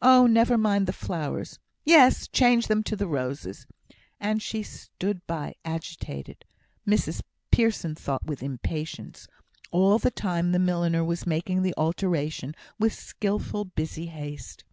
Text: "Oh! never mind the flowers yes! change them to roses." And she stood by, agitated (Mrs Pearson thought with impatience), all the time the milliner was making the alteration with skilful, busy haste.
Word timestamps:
"Oh! 0.00 0.26
never 0.26 0.56
mind 0.56 0.86
the 0.86 0.94
flowers 0.94 1.58
yes! 1.84 2.26
change 2.26 2.68
them 2.68 2.82
to 2.84 2.96
roses." 3.06 3.66
And 4.18 4.40
she 4.40 4.62
stood 4.62 5.26
by, 5.26 5.56
agitated 5.62 6.46
(Mrs 6.86 7.20
Pearson 7.50 7.94
thought 7.94 8.24
with 8.24 8.42
impatience), 8.42 9.28
all 9.70 9.98
the 9.98 10.10
time 10.10 10.52
the 10.52 10.58
milliner 10.58 11.04
was 11.04 11.26
making 11.26 11.60
the 11.60 11.74
alteration 11.76 12.54
with 12.78 12.94
skilful, 12.94 13.66
busy 13.66 14.06
haste. 14.06 14.64